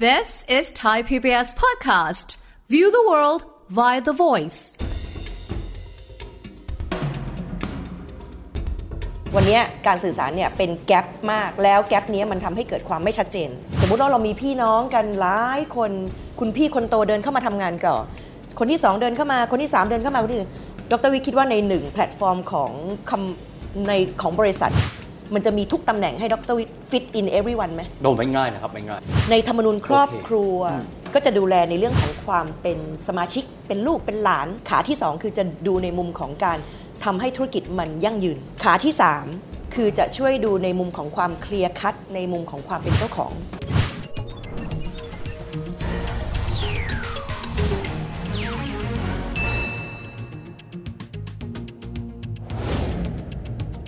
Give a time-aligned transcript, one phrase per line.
[0.00, 2.34] This is Thai PBS Podcast.
[2.68, 4.58] View the world via the voice.
[9.34, 15.90] วันนี้การสื่อสารเนี่ยเป็นแกลบมากแล้วแกลบนี้มันทำให้เกิดความไม่ชัดเจน สมมุติว่าเรามีพี่น้องกันหลายคน
[16.40, 18.02] คุณพี่คนโตเดินเข้ามาทำงานก่อน
[18.58, 20.40] คนที่ 2 เดินเข้ามาคนที่ 3 เดินเข้ามาคนที่
[20.92, 22.70] ดรวิคิดว่าในหนึ่งแพลตฟอร์มของ
[23.10, 23.92] คำใน
[24.22, 24.72] ของบริษัท
[25.34, 29.00] มันจะมีทุกตำแหน่งให้ do we fit in everyone ไหมโดนไม่ง่ายนะครับไม่ง่าย
[29.30, 30.58] ในธรรมนูญครอบครัวโอเค
[31.14, 36.58] ก็จะดูแลในเรื่องของความเป็นสมาชิก เป็นลูกเป็นหลานขาที่ 2 คือจะดูในมุมของการ
[37.04, 38.94] ทำให้ธุรกิจมันยั่งยืน ขาที่
[39.34, 43.32] 3 คือจะช่วยดูในมุมของความ clear cut ในมุมของความเป็นเจ้าของ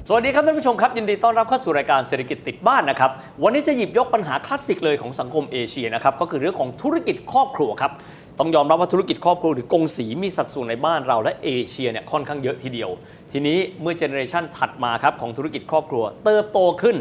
[0.08, 3.10] สวัสดีครับท่านผู้ชมครับ ยินดีต้อนรับเข้าสู่รายการเศรษฐกิจติดบ้านนะครับ
[3.42, 7.92] วันนี้จะหยิบยกปัญหาคลาสสิกเลยของสังคมเอเชียนะครับ ก็คือเรื่องของธุรกิจครอบครัวครับ
[8.38, 12.90] ต้องยอมรับว่าธุรกิจครอบครัวหรือกงสีมีสัดส่วนในบ้านเราและเอเชียเนี่ยค่อนข้างเยอะทีเดียว
[13.32, 16.96] ทีนี้เมื่อเจเนอเรชันถัดมาครับของธุรกิจครอบครัว เติบโตขึ้น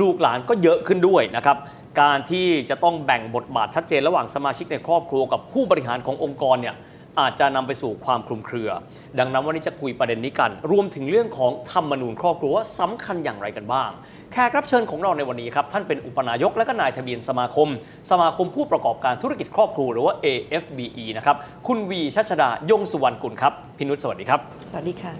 [0.00, 1.56] ลูกหลานก็เยอะขึ้นด้วยนะครับ
[2.00, 6.74] การที่จะต้องแบ่งบทบาทชัดเจนระหว่างสมาชิกในครอบครัวกับผู้บริหารขององค์กรเนี่ย
[7.20, 8.70] อาจจะนำไปสู่ความคลุมเครือ
[9.18, 13.90] ดังนั้นวันนี้จะคุยประเด็นนี้กัน รวมถึงเรื่องของธรรมนูญครอบครัวว่าสำคัญอย่างไรกันบ้าง
[14.32, 17.68] แขกรับเชิญของเราในวันนี้ครับ ท่านเป็นอุปนายกและก็นายทะเบียนสมาคม
[18.10, 21.36] สมาคมผู้ประกอบการธุรกิจครอบครัวหรือว่า AFBE นะครับ
[21.66, 25.14] คุณวีชัชดายงสุวรรณกุลครับพี่นุชสวัสดีครับ สวัสดีค่ะ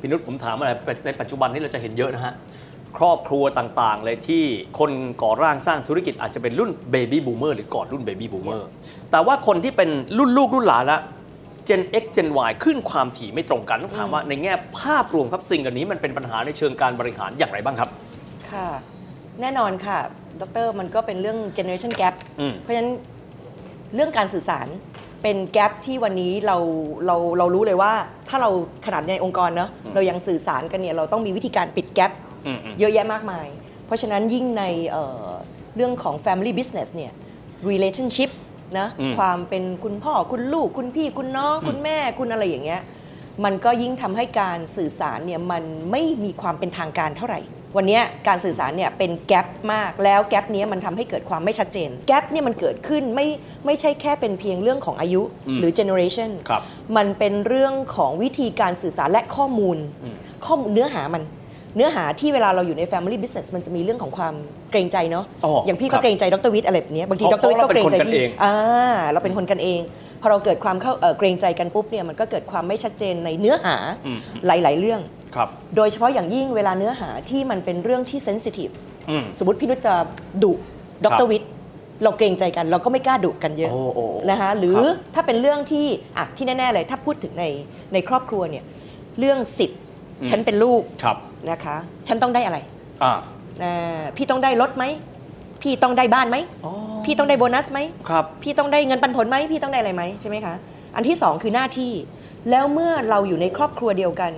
[0.00, 0.70] พี่นุชผมถามอะไร
[1.06, 2.34] ในปัจจุบันนี้เราจะเห็นเยอะนะฮะ
[2.96, 4.42] ครอบครัวต่างๆ เลยที่
[4.78, 4.90] คน
[5.22, 8.68] ก่อร่างสร้างธุรกิจอาจจะเป็นรุ่น baby boomer หรือก่อนรุ่น baby boomer
[9.10, 11.00] แต่ว่าคนที่เป็นรุ่นลูกรุ่นหลานละ
[11.68, 17.90] Gen X Gen Y ขึ้นความถี่ไม่ตรงกันต้องถามว่าในแง่ภาพรวมครับสิ่งเหล่านี้มันเป็นปัญหาในเชิงการบริหารอย่างไรบ้างครับ
[18.50, 18.68] ค่ะ
[19.40, 19.98] แน่นอนค่ะ
[20.40, 22.90] ดรมันก็เป็นเรื่อง generation gap อืมเพราะฉะนั้น
[23.94, 24.66] เรื่องการสื่อสาร
[25.22, 26.56] เป็นแกลบที่วันนี้เรา
[27.06, 27.92] เราเรารู้เลยว่า
[28.28, 28.50] ถ้าเรา
[28.86, 32.25] ขนาดในองค์กรเนาะเรายังสื่อสารกันเนี่ยเราต้องมีวิธีการปิดแกลบอืมอืม
[32.78, 33.46] เยอะแยะมากมาย
[33.86, 35.28] เพราะฉะนั้นยิ่งในเอ่อ
[35.76, 37.12] เรื่องของ family business เนี่ย
[37.70, 38.30] relationship
[38.78, 42.82] นะอืมความเป็นคุณพ่อคุณลูกคุณพี่คุณน้องคุณแม่คุณอะไรอย่างเงี้ย
[43.44, 47.40] มันก็ยิ่งทำให้การสื่อสารเนี่ยมันไม่มีความเป็นทางการเท่าไหร่
[47.76, 53.26] วันเนี้ยการสื่อสารเนี่ยเป็นแกลบมากแล้วแกลบนี้ยมันทำให้เกิดความไม่ชัดเจน แกลบเนี่ยมันเกิดขึ้นไม่
[53.66, 56.62] ไม่ใช่แค่เป็นเพียงเรื่องของอายุอืมหรือ generation ครับ
[56.96, 61.22] มันเป็นเรื่องของวิธีการสื่อสารและข้อมูลอืมข้อมูลเนื้อหามัน
[61.76, 64.34] เนื้อหาที่เวลาเราอยู่ใน Family Business มันจะมีเรื่องของความ
[64.70, 68.54] เกรงใจเนาะอ๋ออย่างพี่ครัก็บเกรงใจดรวิทย์อะไรแบบเนี้ยบางทีเพดราะรวิทย์ก็เกรงใจเพราะเราเป็นคนกันพี่เองอ่า
[69.12, 69.80] เราเป็นคนกันเอง
[70.20, 73.76] พอเราเกิดความเข้าเอ่อเกรงใจกันปุ๊บเนี่ยมันก็เกิดความไม่ชัดเจนในเนื้อหา
[74.06, 75.00] อืมหลาย ๆ เรื่อง
[75.34, 78.68] ครับโดยเฉพาะอย่างยิ่งเวลาเนื้อหาที่มันเป็นเรื่องที่เซนซิทีฟ
[79.10, 79.94] อืมสมมติพี่นุชจะ
[80.42, 80.58] ดุด
[81.12, 81.50] ครัรบวิทย์
[82.04, 85.86] เราเกรงใจกันเราก็ไม่กล้าดุกันเยอะโอ้โอ้นะคะหรือครับถ้าเป็นเรื่องที่
[86.16, 87.44] อะที่แน่ ๆ เลยถ้าพูดถึงใน
[87.92, 88.64] ในครอบครัวเนี่ย
[89.18, 89.80] เรื่องสิทธิ์
[90.20, 91.16] อืมฉันเป็นลูกครับ
[91.50, 91.76] นะคะ
[92.08, 92.58] ฉันต้องได้อะไร
[93.02, 93.12] อ่า
[93.62, 94.84] อ่าพี่ต้องได้รถไหม
[95.62, 96.72] พี่ต้องได้บ้านไหมอ๋อ
[97.04, 100.54] พี่ต้องได้โบนัสไหมครับ พี่ต้องได้เงินปันผลไหม พี่ต้องได้อะไรไหมใช่ไหมคะ
[100.96, 101.92] อันที่สองคือหน้าที่
[102.50, 104.32] แล้วเมื่อเราอยู่ในครอบครัวเดียวกัน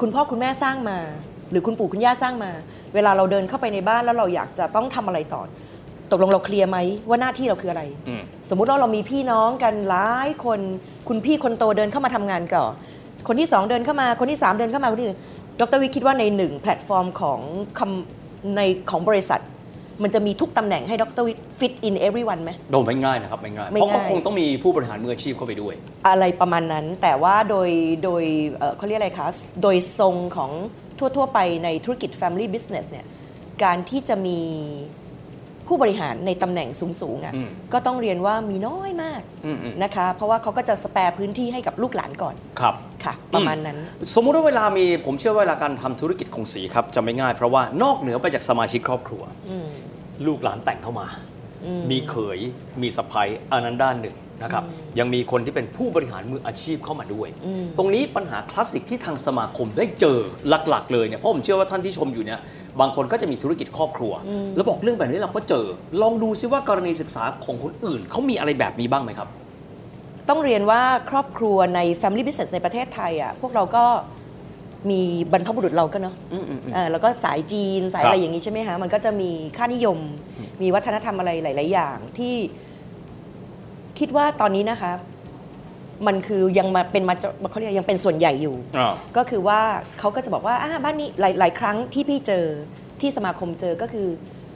[0.00, 0.98] คุณพ่อคุณแม่สร้างมา
[1.50, 2.50] หรือคุณปู่คุณย่าสร้างมา
[2.94, 5.42] เวลาเราเดินเข้าไปในบ้านแล้วเราอยากจะต้องทำอะไรต่อ
[6.10, 6.78] ตกลงเราเคลียร์ไหม
[7.08, 10.60] ว่าหน้าที่เราคืออะไรอืมสมมุติว่าเรามีพี่น้องกันหลายคน
[11.08, 12.70] คุณพี่คนโตเดินเข้ามาทำงานก่อน
[13.28, 15.08] คนที่สองเดินเข้ามา คนที่สามเดินเข้ามาคนที่
[15.60, 17.40] ดรวิคิดว่าในหนึ่งแพลตฟอร์มของ
[17.78, 18.60] คำใน
[18.90, 19.40] ของบริษัท
[20.02, 25.74] มันจะมีทุกตำแหน่งให้ดรวิ fit in everyone ไหมโดนไม่ง่ายนะครับไม่ง่ายไม่เพราะเขาง่ายคงต้องมีผู้บริหารมืออาชีพเข้าไปด้วย
[26.08, 27.70] อะไรประมาณนั้นแต่ว่าโดย
[28.04, 29.28] โดยเอ่อเขาเรียกอะไรคะ
[29.62, 30.50] โดยทรงของ
[30.98, 33.06] ทั่ว ๆ ไปในธุรกิจ Family Business เนี่ย
[33.64, 34.38] การที่จะมี
[35.70, 43.78] ผู้บริหารในตำแหน่งสูงๆอะอืมก็ต้องเรียนว่ามีน้อยมากอืมอืมนะคะ เพราะว่าเขาก็จะสแปร์พื้นที่ให้กับลูกหลานก่อนครับค่ะ ประมาณนั้น
[44.14, 49.68] สมมุติว่าเวลามีผมเชื่อว่าเวลาการทำธุรกิจของสีครับจะไม่ง่าย เพราะว่านอกเหนือไปจากสมาชิกครอบครัวอืม
[50.26, 51.06] ลูกหลานแต่งเข้ามา
[51.64, 52.38] อืมมีเขย
[52.82, 54.64] มีสะพ้ยอันนั้นด้านหนึ่งนะครับ
[54.98, 60.18] ยังมีคนที่เป็นผู้บริหารมืออาชีพเข้ามาด้วยอืมตรงนี้ปัญหาคลาสสิกที่ทางสมาคมได้เจอ
[60.48, 62.40] หลักๆ เลยเนี่ยเพราะผมเชื่อว่าท่านที่ชมอยู่เนี่ย
[62.80, 64.12] บางคนก็จะมีธุรกิจครอบครัว
[64.56, 65.66] แล้วบอกเรื่องแบบนี้เราก็เจอ
[66.02, 69.28] ลองดูซิว่ากรณีศึกษาของคนอื่นเขามีอะไรแบบนี้บ้างไหมครับ
[70.28, 73.84] ต้องเรียนว่าครอบครัวใน Family Business ในประเทศไทยอะพวกเราก็
[74.90, 75.00] มี
[75.32, 79.98] บรรพบุรุษเราก็เนาะอืมอืมอืมอ่าแล้วก็สายจีนสายครับอะไรอย่างนี้ใช่ไหมคะมันก็จะมีค่านิยม
[80.62, 82.34] มีวัฒนธรรมอะไรหลาย ๆ อย่างที่
[83.98, 84.92] คิดว่าตอนนี้นะคะ
[86.06, 87.14] มันคือยังมาเป็นมา
[87.50, 89.60] เขาเรียกยังเป็นส่วนใหญ่อยู่อ่าก็คือว่า
[89.98, 92.44] เขาก็จะบอกว่าอ่าบ้านนี้หลายหลายครั้งที่พี่เจอ
[93.00, 94.08] ที่สมาคมเจอก็คือ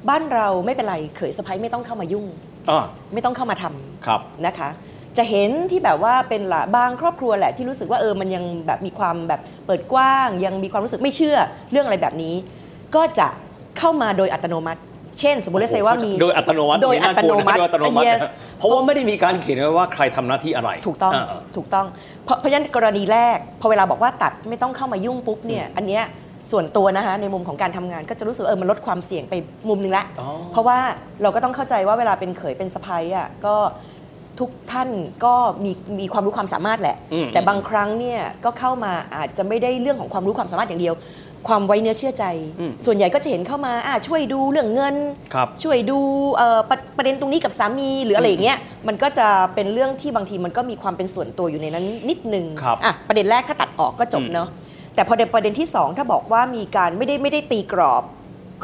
[0.08, 2.26] บ้านเราไม่เป็นไรเขยสะพ้ยไม่ต้องเข้ามายุ่ง
[2.70, 4.68] อ่าไม่ต้องเข้ามาทำครับนะคะ
[5.16, 11.36] จะเห็นที่แบบว่าเป็นละบางครอบครัวแหละที่รู้สึกว่าเออมันยังแบบมีความแบบเปิดกว้าง ยังมีความรู้สึกไม่เชื่อ
[11.70, 12.34] เรื่องอะไรแบบนี้
[12.94, 13.28] ก็จะ
[13.78, 14.80] เข้ามาโดยอัตโนมัติ
[15.20, 21.86] เช่น สมมติเลเซว่ามีโดยอัตโนมัติโดยอัตโนมัติโดยอัตโนมัติ yes นะเพราะว่าไม่ได้มีการเขียนไว้ว่าใครทำหน้าที่อะไร ถูกต้องาถูกต้อง
[22.24, 26.04] เพราะเพราะฉะนั้นกรณีแรกพอเวลาบอกว่าตัดไม่ต้องเข้ามายุ่งปุ๊บเนี่ยอันเนี้ย
[26.50, 29.34] ส่วนตัวนะคะในมุมของการทำงานก็จะรู้สึกว่าเออมันลดความเสี่ยงไป
[29.68, 30.78] มุมหนึงละอ๋อเพราะว่า
[31.22, 33.56] เราก็ต้องเข้าใจว่าเวลาเป็นเขยเป็นสะพ้ายอะก็
[34.40, 34.88] ทุกท่าน
[35.24, 35.34] ก็
[35.64, 40.94] มีมีความรู้ความสามารถแหละอืมแต่บางครั้งเนี่ยก็เข้ามาอาจจะไม่ได้เรื่องของความรู้ความสามารถอย่างเดียว
[41.48, 42.24] ความไว้เนื้อเชื่อใจ
[42.60, 44.96] อืมส่วนใหญ่ก็จะเห็นเข้ามาอะช่วยดูเรื่องเงิน
[45.34, 45.98] ครับช่วยดู
[46.36, 48.58] เอ่อประประเด็นตรงนี้กับสามีหรืออะไรอย่างเงี้ย
[48.88, 54.48] มันก็จะเป็นเรื่องที่บางทีมันก็มีความเป็นส่วนตัวอยู่ในนั้นนิดนึงครับอะประเด็นแรกถ้าตัดออกก็จบอืมเนาะ
[54.94, 58.02] แต่พอเด็นประเด็นที่สองถ้าบอกว่ามีการไม่ได้ไม่ได้ตีกรอบ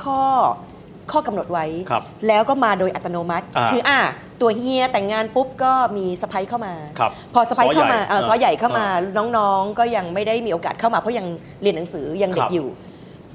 [0.02, 0.20] ข้อ
[1.12, 4.00] ข้อกำหนดไว้ครับแล้วก็มาโดยอัตโนมัติอ่าคืออะ
[4.40, 11.26] ตัวเฮียแต่งงานปุ๊บก็มีสะพ้ยเข้ามา ครับพอสะพ้ยเข้ามาซ้อใหญ่เอ่อซ้อใหญ่เข้ามาอ่น้องๆ ก็ยังไม่ได้มีโอกาสเข้ามาเพราะยัง
[11.62, 12.66] เรียนหนังสือยังเด็คกรับอยู่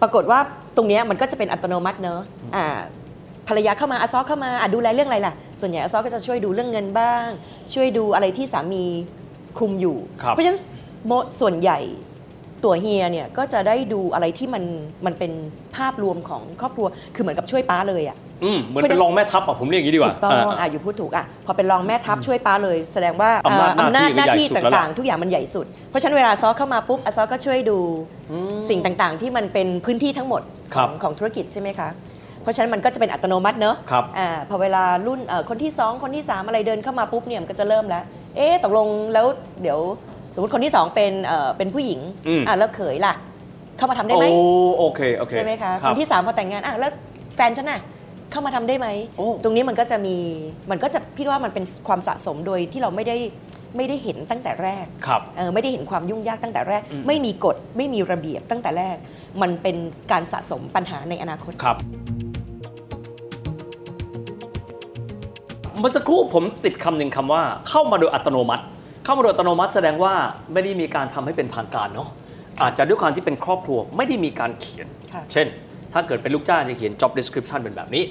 [0.02, 0.40] ปรากฏว่า
[0.76, 2.22] ตรงเนี้ยมันก็จะเป็นอัตโนมัติเนอะ
[2.56, 2.66] อ่า
[3.48, 7.26] ภรรยาเข้ามาอาซอเข้ามาอะดูแลเรื่องอะไรล่ะ ส่วนใหญ่อาซอก็จะช่วยดูเรื่องเงินบ้าง
[7.74, 8.84] ช่วยดูอะไรที่สามี
[9.58, 10.60] คุมอยู่ ครับ เพราะฉะนั้น
[11.08, 11.80] โมส่วนใหญ่
[12.66, 14.64] ตัวเฮียเนี่ยก็จะได้ดูอะไรที่มัน
[15.06, 15.32] มันเป็น
[15.76, 27.78] ภาพรวมของครอบครัว คือเหมือนกับช่วยป้าเลยอะอืมเหมือนเป็นรองแม่ทัพอะผมเรียกอย่างนี้ดีกว่าถูกต้องอ่าอะอยู่พูดถูกอะพอเป็นรองแม่ทัพช่วยป้าเลย แสดงว่าอำนาจเอ่ออำนาจหหน้าน้าที่ที่ก็ใหญ่สุดแล้วล่ะต่างๆ ทุกอย่างมันใหญ่สุด เพราะฉะนั้นเวลาซอเข้ามาปุ๊บอาซอก็ช่วยดู
[28.70, 30.42] สิ่งต่างๆ ที่มันเป็นพื้นที่ทั้งหมด
[30.76, 31.90] ครัขบองของธุรกิจใช่ไหมคะ
[32.42, 38.04] เพราะฉะนั้นมันก็จะเป็นอัตโนมัติเนอะครับอ่าพอเวลารุ่นเอ่อคนที่ 2 คนที่ 3 อะไรเดินเข้ามาปุ๊บเนี่ยมันก็จะเริ่มแล้ว
[38.36, 39.26] เอ๊ะตกลงแล้ว
[39.62, 39.80] เดี๋ยว
[40.36, 43.14] สมมติคนที่2เป็นเอ่อเป็นผู้หญิงอืม อะแล้วเขยล่ะ
[43.78, 44.40] เข้ามาทำได้ไหมโอ้
[44.78, 46.92] โอเคโอเคใช่ไหมคะรัคบนที่3พอแต่งงานอะแล้ว
[47.36, 47.82] แฟนฉันน่ะ
[48.32, 48.88] เข้ามาทำได้ไหม
[49.18, 50.16] โอ้ ตรงนี้มันก็จะมี
[50.72, 53.18] มันก็จะพี่ว่ามันเป็นความสะสมโดยที่เราไม่ได้
[53.78, 58.96] ไม่ได้เห็นตั้งแต่แรก ครับ เออไม่ได้เห็นความยุ่งยากตั้งแต่แรกไม่มีกฎไม่มีระเบียบตั้งแต่แรก
[59.42, 59.76] มันเป็น
[60.12, 61.78] การสะสมปัญหาในอนาคต ครับ
[65.80, 68.64] เมื่อสักครู่ผมติดคำหนึ่งคำว่าเข้ามาโดยอัตโนมัติ
[69.06, 70.14] เข้ามาโดยอัตโนมัติแสดงว่า
[70.54, 72.10] ไม่ได้มีการทำให้เป็นทางการเนาะ
[72.62, 75.48] อาจจะด้วยความที่เป็นครอบครัวไม่ได้มีการเขียนค่ะเช่น
[75.94, 78.04] ถ้าเกิดเป็นลูกจ้างจะเขียน job description เป็นแบบนี้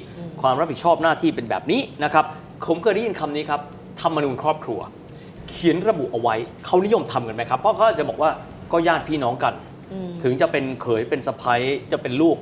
[0.43, 2.25] ความรับผิดชอบหน้าที่เป็นแบบนี้นะครับ
[2.67, 3.61] ผมเคยได้ยินคำนี้ครับ
[4.01, 4.81] ธรรมนูญครอบครัว
[5.51, 6.35] เขียนระบุเอาไว้
[6.67, 8.31] เขานิยมทำกันไหมครับ เพราะเขาจะบอกว่า
[8.73, 9.55] ก็ญาติพี่น้องกัน
[10.23, 11.61] ถึงจะเป็นเขยเป็นสะพ้ย
[11.93, 12.37] จะเป็นลูก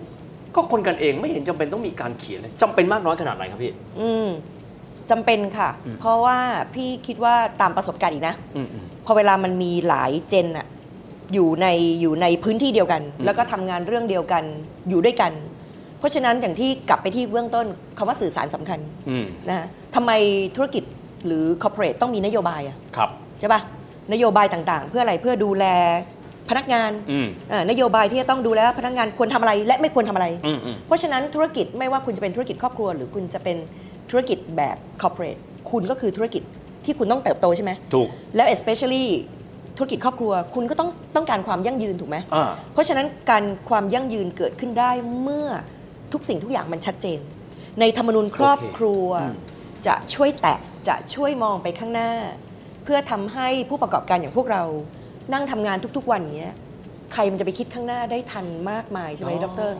[0.54, 4.28] ก็คนกันเองไม่เห็นจำเป็นต้องมีการเขียนเลยจำเป็นมากน้อยขนาดไหนครับพี่อืม
[5.12, 5.70] จำเป็นค่ะ
[6.00, 6.38] เพราะว่า
[6.74, 10.66] พี่คิดว่าตามประสบการณ์อีกนะอืมอืมพอเวลามันมีหลายเจนอะ
[11.34, 11.66] อยู่ใน
[12.00, 14.44] อยู่ในพื้นที่เดียวกัน แล้วก็ทำงานเรื่องเดียวกัน
[14.88, 15.32] อยู่ด้วยกัน
[15.98, 17.66] เพราะฉะนั้นอย่างที่กลับไปที่เบื้องต้น
[17.98, 18.78] คำว่าสื่อสารสำคัญ
[19.10, 20.10] อืมนะฮะทำไม
[20.56, 20.84] ธุรกิจ
[21.26, 23.10] หรือ corporate ต้องมีนโยบายอะครับ
[23.40, 23.60] ใช่ปะ
[24.12, 25.66] นโยบายต่างๆ เพื่ออะไรเพื่อดูแล
[26.50, 33.56] พนักงานอืมอ่านโยบายที่จะต้องดูแลว่าพนักงานควรทำอะไรและไม่ควรทำอะไรอืมอืมเพราะฉะนั้นธุรกิจไม่ว่าคุณจะเป็นธุรกิจครอบครัว หรือคุณจะเป็น
[34.12, 36.42] ธุรกิจแบบ corporate คุณก็คือธุรกิจ
[36.84, 39.06] ที่คุณต้องเติบโตใช่ไหมถูก แล้ว especially
[39.76, 44.90] ธุรกิจครอบครัว คุณก็ต้องต้องการความยั่งยืนถูกไหมอ่า เพราะฉะนั้นการความยั่งยืนเกิดขึ้นได้
[45.22, 45.48] เมื่อ
[46.12, 47.20] ทุกสิ่งทุกอย่างมันชัดเจน
[47.80, 49.36] ในธรรมนูญครอบครัวอืม
[49.86, 52.10] จะช่วยแตะจะช่วยมองไปข้างหน้า
[52.84, 54.62] เพื่อทำให้ผู้ประกอบการอย่างพวกเรา
[55.32, 56.54] นั่งทำงานทุกๆวันเนี้ย
[57.12, 59.70] ใครมันจะไปคิดข้างหน้าได้ทันมากมายใช่ไหมดร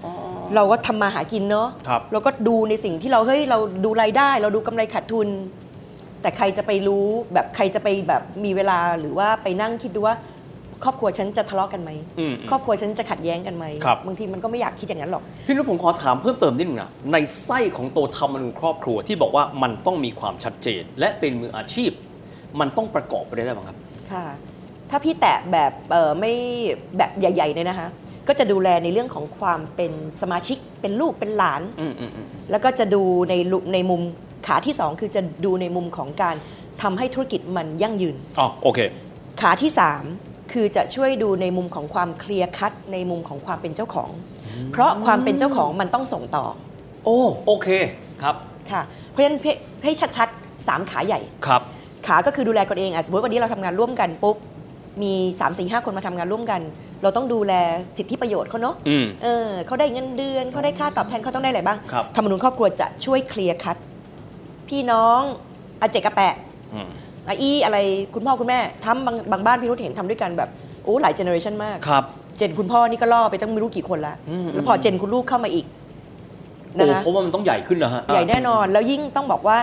[0.55, 5.29] เราก็ทำมาหากินเนาะครับเราก็ดูในสิ่งที่เราเฮ้ยเราดูรายได้ เราดูกำไรขาดทุน
[6.23, 10.15] แต่ใครจะไปรู้แบบใครจะไปแบบมีเวลาหรือว่าไปนั่งคิดดูว่า
[10.85, 21.91] ครอบครัวฉันจะทะเลาะกันไหมอืมครอบครัวฉันจะขัดแย้งกันไหมครับบางทีมันก็ไม่อยากคิดอย่างนั้นหรอกพี่นุชผมขอถามเพิ่มเติมนิดนึงนะในไส้ของตัวธรรมนูญครอบครัวที่บอกว่ามันต้องมีความชัดเจน และเป็นมืออาชีพ
[22.61, 23.79] มันต้องประกอบไปด้วยอะไรบ้างครับ
[24.13, 24.27] ค่ะ
[24.93, 26.33] ถ้าพี่แตะแบบเออไม่
[26.97, 27.89] แบบใหญ่ๆเนี่ยนะคะ
[28.29, 34.01] ก็จะดูแลในเรื่องของความเป็นสมาชิกเป็นลูกเป็นหลานอืมอืมอืมแล้วก็จะดูในลุในมุม
[34.47, 36.37] ขาที่ 2 คือจะดูในมุมของการ
[36.83, 38.79] ทำให้ธุรกิจมันยั่งยืนอ๋อโอเค
[39.41, 39.71] ขาที่
[40.13, 44.11] 3 คือจะช่วยดูในมุมของความเคลียร์คัดในมุมของความเป็นเจ้าของ
[44.73, 46.45] เพราะความเป็นเจ้าของมันต้องส่งต่อ
[47.05, 47.69] โอ้โอเค
[48.23, 48.35] ครับ
[48.71, 49.53] ค่ะเพราะฉะนั้นให้
[49.85, 51.63] ให้ชัดๆ3 ขาใหญ่ครับ
[52.07, 54.37] ขาก็คือดูแลกันเองอะสมมติวันนี้เราทำงานร่วมกันปุ๊บ
[55.03, 56.61] มี3 4 5 คนมาทำงานร่วมกัน
[57.03, 57.53] เราต้องดูแล
[57.97, 63.77] สิทธิประโยชน์เขาเนาะอืมเออเขาได้เงินเดือนเขาได้ค่าตอบแทนเขาต้องได้อะไรบ้างครับธรรมนูญครอบครัวจะช่วย clear cut
[64.69, 65.21] พี่น้อง
[65.81, 66.35] อาเจกอาแปะ
[66.75, 66.89] อืม
[67.29, 67.79] อาอีอะไร
[68.15, 70.51] คุณพ่อคุณแม่ทำบางบางบ้านพี่นุชเห็นทำด้วยกันแบบ
[70.85, 72.05] โอ้หลาย generation มากครับ
[72.37, 75.67] gen คุณพ่อนี่ก็ล่อไปตั้งไม่รู้กี่คนละอืมแล้วพอ gen คุณลูกเข้ามาอีก
[76.79, 79.57] นะโอ้คะเพราะว่ามันต้องใหญ่ขึ้นนะฮะใหญ่แน่นอนแล้วยิ่งต้องบอกว่า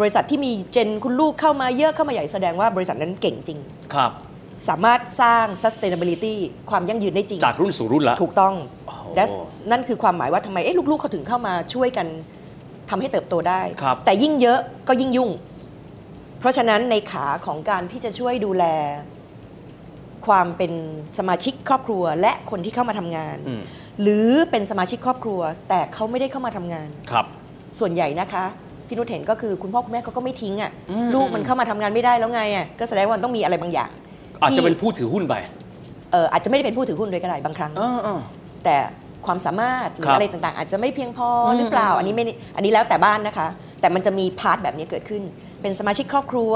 [0.00, 3.58] บริษัทที่มี gen คุณลูกเข้ามาเยอะเข้ามาใหญ่แสดงว่าบริษัทนั้นเก่งจริง
[3.94, 4.12] ครับ
[4.68, 6.36] สามารถสร้าง sustainability
[6.70, 8.54] ความยั่งยืนได้จริง จากรุ่นสู่รุ่นละ ถูกต้อง
[8.86, 9.32] โอ้โห That's
[9.70, 12.06] นั่นคือความหมายว่าทำไมเอ๊ะลูกๆเขาถึงเข้ามาช่วยกัน
[12.90, 15.30] ทำให้เติบโตได้ ครับ แต่ยิ่งเยอะก็ยิ่งยุ่ง
[16.38, 18.64] เพราะฉะนั้นในขาของการที่จะช่วยดูแล
[20.26, 20.72] ความเป็น
[21.18, 23.62] สมาชิกครอบครัว และคนที่เข้ามาทำงาน อืม
[24.02, 27.26] หรือเป็นสมาชิกครอบครัว แต่เขาไม่ได้เข้ามาทำงาน ครับ
[27.78, 28.44] ส่วนใหญ่นะคะ
[28.86, 33.90] พี่นุชเห็นก็คือคุณพ่อคุณแม่เขาก็ไม่ทิ้งอะ่ะอืม ลูกมันเข้ามาทำงานไม่ได้แล้วไงอะ่ะก็แสดงว่ามันต้องมีอะไรบางอย่าง
[34.42, 35.34] อาจจะที่เป็นผู้ถือหุ้นไป
[36.12, 38.20] เอ่ออาจจะไม่ได้เป็นผู้ถือหุ้นด้วยก็ได้บางครั้งอ่า
[38.64, 38.76] แต่
[39.26, 42.24] ความสามารถหรืครัอบอะไรต่างๆ อาจจะไม่เพียงพออมหรือเปล่า อันนี้ไม่
[42.56, 43.48] อันนี้แล้วแต่บ้านนะคะ
[43.80, 45.22] แต่มันจะมีพาร์ทแบบนี้เกิดขึ้น
[45.60, 46.52] เป็นสมาชิกครอบครัว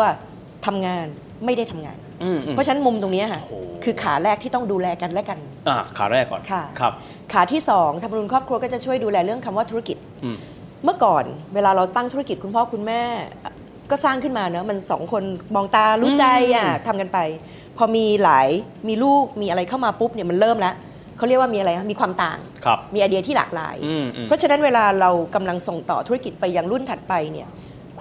[0.67, 1.07] ทำงาน
[1.45, 5.39] ไม่ได้ทำงานอืมอืมเพราะฉะนั้นมุมตรงเนี้ยค่ะโอ้โหคือขาแรกที่ต้องดูแลกันและกัน
[5.69, 6.93] อ่าขาแรกก่อนค่ะครับ
[7.33, 10.37] ขาที่สองทำรุนครอบครัวก็จะช่วยดูแลเรื่องคำว่าธุรกิจอืม
[10.85, 11.25] เมื่อก่อน
[11.55, 13.03] เวลาเราตั้งธุรกิจคุณพ่อคุณแม่
[13.91, 15.23] ก็สร้างขึ้นมาเนอะมันสองคน
[15.55, 16.27] มองตารู้ใจ
[16.57, 17.19] อะอืมทำกันไป
[17.77, 18.49] พอมีหลาย
[18.89, 20.75] มีลูกมีอะไรเข้ามาปุ๊บเนี่ยมันเริ่มแล้ว
[21.17, 27.49] เขาเรียกว่ามีอะไรคะมีความต่างครับมีไอเดียที่หลากหลายอืมอืมเพราะฉะนั้นเวลาเรากำลังส่งต่อธุรกิจไปยังรุ่นถัดไปเนี่ย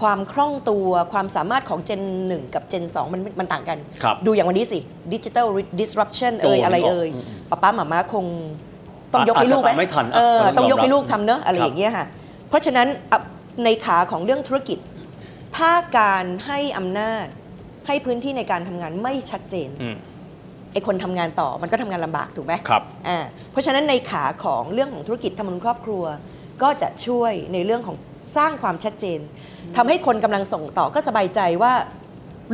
[0.02, 4.80] ความคล่องตัวความสามารถของ Gen 1 กับ Gen 2 มันมันต่างกันครับดูอย่างวันนี้สิ
[5.14, 5.46] Digital
[5.80, 8.26] Disruption โอ้เอ่ยอะไรนึกออกเอ่ยอืมป้าป้าหมาม้าคง
[9.14, 12.06] ต้องยกให้ลูกไหมอาจจะตามไม่ทันอะเออต้ต้อองงยยอมกให้รับลูกทำเนอะอะไรครับอย่างเงี้ยค่ะ
[12.50, 13.20] เพราะฉะนั้นอะ
[13.64, 14.78] ในขาของเรื่องธุรกิจ
[15.58, 17.26] ถ้าการให้อำนาจ
[17.88, 19.98] ให้พื้นที่ในการทำงานไม่ชัดเจนอืม
[20.74, 23.18] ไอ้คนทำงานต่อมันก็ทำงานลำบากถูกไหมครับอ่า
[23.52, 26.04] เพราะฉะนั้นในขาของเรื่องของธุรกิจทำนุนครอบครัว
[26.62, 27.98] ก็จะช่วยในเรื่องของ
[28.38, 29.20] สร้างความชัดเจน
[29.78, 31.74] ทำให้คนกำลังส่งต่อก็สบายใจว่า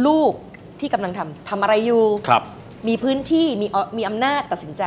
[0.08, 0.34] ลูก
[0.80, 2.44] ที่กำลังทำทำอะไรอยู่ครับ
[2.88, 4.84] มีพื้นที่มีอมีอำนาจตัดสินใจ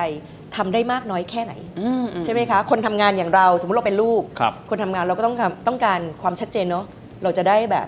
[0.57, 6.85] ทำได้มากน้อยแค่ไหนอืมอืมใช่ไหมคะ คนทำงานอย่างเราสมมติเราเป็นลูกครับคนทำงานเราก็ต้องทำต้องการความชัดเจนเนาะ
[7.23, 7.87] เราจะได้แบบ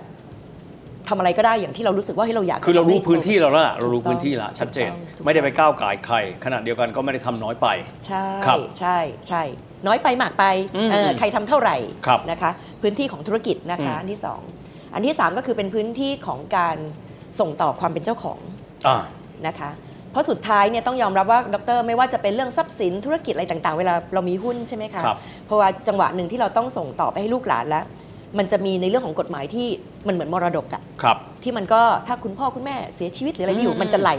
[1.09, 7.67] ทำอะไรก็ได้อย่างที่เรารู้สึกว่าให้เราอยากคือเรารู้ทำให้พื้นที่เราแล้วล่ะเรารู้ถูกต้องพื้นที่ละชัดเจนถูกต้องถูกต้องไม่ได้ไปก้าวไก่ายใครขณะเดียวกันก็ไม่ได้ทำน้อยไป
[8.07, 9.43] ใช่ครับใช่ใช่
[9.87, 10.45] น้อยไปมากไป
[10.77, 12.51] อืมเอออืมใครทำเท่าไหร่ครับนะคะ
[12.83, 14.41] พื้นที่ของธุรกิจนะคะอืมอันที่สอง
[14.95, 16.77] อันที่สามก็คือเป็นพื้นที่ของการ
[17.41, 18.39] ส่งต่อความเป็นเจ้าของ
[18.87, 18.97] อ่า
[19.47, 19.71] นะคะ
[20.13, 27.85] เพราะสุดท้ายเนี่ยต้องยอมรับว่าดรไม่ว่าจะเป็นเรื่องทรัพย์สินธุรกิจอะไรต่างๆ เวลาเรามีหุ้นใช่ไหมคะครับเพราะว่าจังหวะหนึ่งที่เราต้องส่งต่อไปให้ลูกหลานแล้ว
[28.39, 29.67] มันจะมีในเรื่องของกฎหมายที่
[30.07, 34.11] มันเหมือนมรดกอะครับ ที่มันก็ถ้าคุณพ่อคุณแม่เสียชีวิตหรืออะไรไม่อยู่อืมมันจะไหล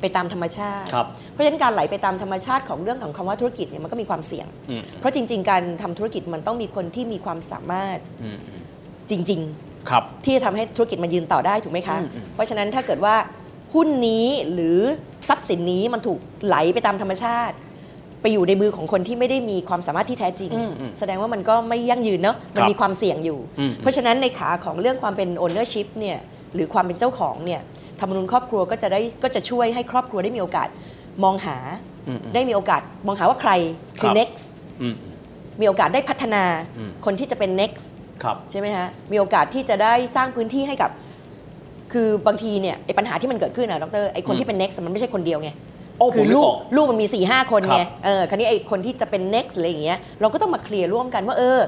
[0.00, 8.60] ไปตามธรรมชาติ ครับ เพราะฉะนั้นการไหลไปตามธรรมชาติของเรื่องของคำว่าธุรกิจเนี่ยมันก็มีความเสี่ยง อืมเพราะจริง ๆ การทำธุรกิจมันต้องมีคนที่มีความสามารถอืมอืม
[9.10, 9.42] จริง
[9.90, 13.14] ครับๆที่จะทำให้ธุรกิจมันยืนต่อได้ถูกไหมคะ อืมอืมเพราะฉะนั้นถ้าเกิดว่า
[13.74, 14.78] หุ้นนี้หรือ
[15.28, 17.54] ทรัพย์สินนี้มันถูกไหลไปตามธรรมชาติ
[18.22, 26.18] ไปอยู่ในมือของคนที่ไม่ได้มีความสามารถที่แท้จริงอืมอืมแสดงว่ามันก็ไม่ยั่งยืนเนาะมันครับมีความเสี่ยงอยู่อืมเพราะฉะนั้นในขาของเรื่องความเป็น ownership เนี่ย
[26.54, 27.60] หรือความเป็นเจ้าของเนี่ย
[28.00, 30.68] ธรรมนูญครอบครัวก็จะได้ก็จะช่วยให้ครอบครัวได้มีโอกาส
[31.24, 31.56] มองหา
[32.08, 33.52] อืมอืมได้มีโอกาสมองหาว่าใคร
[34.00, 34.44] คือครับ next
[34.82, 34.94] อืม
[35.60, 36.44] มีโอกาสได้พัฒนา
[36.78, 37.84] อืมคนที่จะเป็น next
[38.22, 40.90] ครับใช่ไหมฮะมีโอกาสที่จะได้สร้างพื้นที่ให้กับ
[41.92, 45.50] คือบางทีเนี่ยไอ้ปัญหาที่มันเกิดขึ้นนะดรไอ้คนอืมที่เป็น next มันไม่ใช่คนเดียวไง
[45.98, 51.60] โอ้คืผมนึกลูกออกลูกมันมี4ี่ห้าคนไงครับเออคราวนี้ไอ้คนที่จะเป็น next อะไรอย่างเงี้ยเราก็ต้องมาเคลียร์ร่วมกันว่าเออ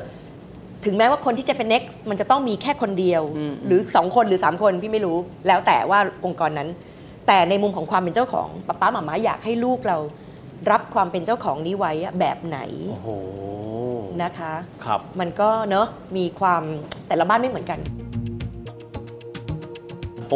[0.85, 5.17] ถึงแม้ว่าคนที่จะเป็น next มันจะต้องมีแค่คนเดียวอืมหรือ 2 คนหรือ 3 คนพี่ไม่รู้
[5.47, 6.69] แล้วแต่ว่าองค์กรนั้น
[7.27, 9.99] แต่ในมุมของความเป็นเจ้าของป้าป้าหมาม้าอยากให้ลูกเรา
[10.71, 12.59] รับความเป็นเจ้าของนี้ไว้อะแบบไหน
[12.91, 13.09] โอ้โห
[14.23, 14.55] นะคะ
[14.85, 16.63] ครับ มันก็เนอะมีความ
[17.09, 17.79] แต่ละบ้านไม่เหมือนกัน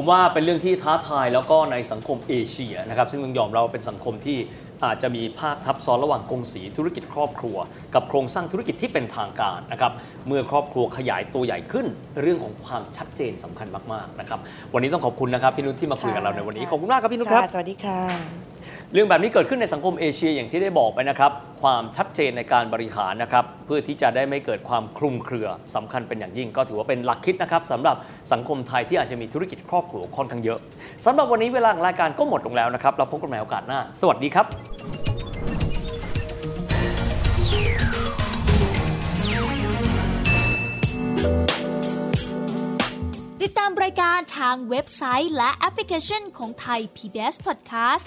[0.01, 4.39] ผมว่าเป็นเรื่องที่ท้าทายแล้วก็ในสังคมเอเชียนะครับซึ่งต้องยอมเราเป็นสังคมที่
[4.85, 7.57] อาจจะมีภาคทับซ้อนระหว่างกงสีธุรกิจครอบครัว
[7.95, 9.93] กับโครงสร้างธุรกิจที่เป็นทางการนะครับ
[10.27, 11.87] เมื่อครอบครัวขยายตัวใหญ่ขึ้น
[12.23, 14.41] เรื่องของความชัดเจนสำคัญมากๆนะครับ
[14.75, 18.58] วันนี้ต้องขอบคุณนะครับพี่นุชที่มาคุยกับเราในวันนี้ขอบคุณมากครับพี่นุชครับสวัสดีค่ะ
[18.93, 21.33] เรื่องแบบนี้เกิดขึ้นในสังคมเอเชียอย่างที่ได้บอกไปนะครับ
[21.63, 27.97] ความชัดเจนในการบริหารนะครับ เพื่อที่จะได้ไม่เกิดความคลุมเครือสำคัญเป็นอย่างยิ่ง ก็ถือว่าเป็นหลักคิดนะครับสำหรับ
[28.33, 30.59] สังคมไทยที่อาจจะมีธุรกิจครอบครัวค่อนข้างเยอะ
[31.07, 34.47] สำหรับวันนี้เวลาของรายการก็หมดลงแล้วนะครับเราพบกันใหม่โอกาสหน้า สวัสดีครับ
[43.43, 48.07] ติดตามรายการทางเว็บไซต์และแอปพลิเคชันของไทย PBS Podcast